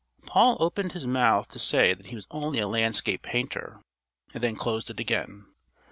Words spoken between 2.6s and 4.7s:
landscape painter, and then